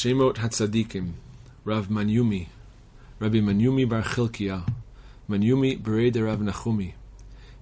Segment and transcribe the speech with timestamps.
[0.00, 1.12] שמות הצדיקים,
[1.66, 2.46] רב מניומי,
[3.20, 4.60] רבי מניומי בר חלקיה,
[5.28, 6.92] מניומי ברי דרב נחומי,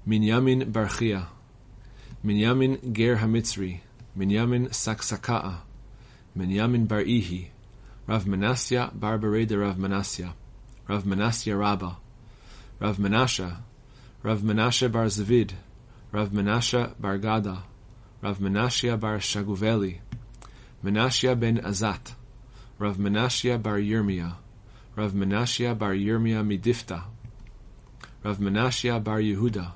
[0.07, 1.21] מנימין בר חייא,
[2.25, 3.77] מנימין גר המצרי,
[4.17, 5.57] מנימין סקסקאה,
[6.37, 7.45] מנימין בר איהי,
[8.09, 10.31] רב מנסיה בר ברי דרב מנסיה,
[10.91, 11.91] רב מנסיה רבה,
[12.81, 13.49] רב מנשה,
[14.25, 15.53] רב מנשה בר זביד,
[16.15, 17.55] רב מנשה בר גדה,
[18.23, 19.99] רב מנשיה בר שגובלי,
[20.85, 22.11] מנשיה בן עזת,
[22.79, 24.37] Rav Menashe bar Yirmiyah,
[24.97, 27.05] Rav Menashe bar Yirmiyah midifta,
[28.23, 29.73] Rav Menashe bar Yehuda,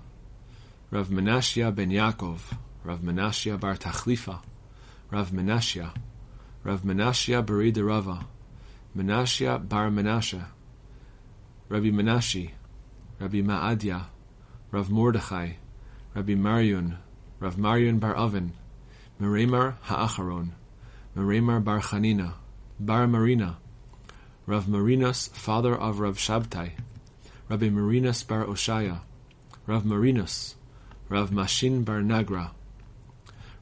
[0.90, 2.40] Rav Menashe ben Yaakov,
[2.84, 4.42] Rav Menashe bar Tachlifa,
[5.10, 5.90] Rav Menashe,
[6.62, 8.26] Rav Menashe bari Rava,
[8.95, 10.45] Menashe bar Menashe,
[11.70, 12.51] Rabbi Menashe,
[13.18, 14.06] Rabbi Ma'adya,
[14.73, 15.56] Rav Mordechai,
[16.14, 16.98] Rabbi Marion,
[17.38, 18.52] Rav Marion bar Oven,
[19.18, 20.51] Meremar Ha'acharon,
[21.16, 22.34] Meremar bar Chanina,
[22.80, 23.58] bar Marina,
[24.46, 26.73] Rav Marinus, father of Rav Shabtai,
[27.50, 29.00] Rabbi Marinus bar Oshaya,
[29.66, 30.54] Rav Marinus,
[31.10, 32.52] Rav Mashin bar Nagra,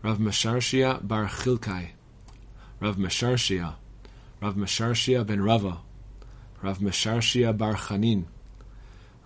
[0.02, 1.88] Rav Masharshia bar Chilkai,
[2.78, 3.74] Rav Masharshia,
[4.40, 5.78] Rav Masharshia ben Rava,
[6.62, 8.24] Rav Masharshia bar Chanin,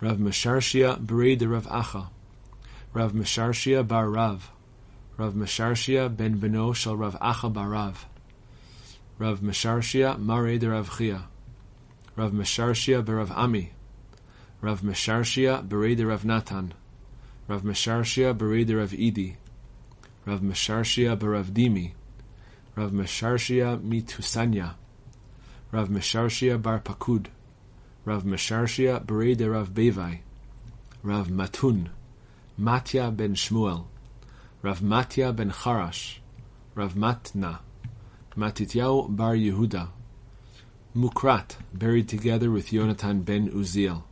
[0.01, 0.97] Rav Masharshia
[1.39, 2.09] de Rav Acha,
[2.95, 4.51] Rav Masharshia bar Rav,
[5.19, 8.07] Rav Masharshia ben Beno shel Rav Acha bar Rav,
[9.23, 11.19] רב משרשיה מרי דרב חייא,
[12.19, 13.69] רב משרשיה ברב עמי,
[14.63, 16.67] רב משרשיה ברי דרב נתן,
[17.51, 19.33] רב משרשיה ברי דרב אידי,
[20.27, 21.93] רב משרשיה ברב דימי,
[22.79, 24.69] רב משרשיה מתוסניה,
[25.75, 27.29] רב משרשיה בר פקוד,
[28.07, 30.17] רב משרשיה ברי דרב ביבי,
[31.05, 31.85] רב מתון,
[32.59, 33.77] מתיה בן שמואל,
[34.65, 36.21] רב מתיה בן חרש,
[36.77, 37.57] רב מתנה,
[38.37, 39.89] Matityahu bar Yehuda,
[40.97, 44.05] Mukrat, buried together with Yonatan ben Uziel,